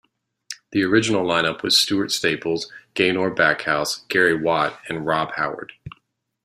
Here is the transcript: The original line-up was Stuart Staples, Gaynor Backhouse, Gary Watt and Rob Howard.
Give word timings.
The 0.71 0.81
original 0.83 1.23
line-up 1.23 1.61
was 1.61 1.77
Stuart 1.77 2.11
Staples, 2.11 2.71
Gaynor 2.95 3.29
Backhouse, 3.35 3.97
Gary 4.07 4.35
Watt 4.35 4.79
and 4.89 5.05
Rob 5.05 5.33
Howard. 5.33 5.73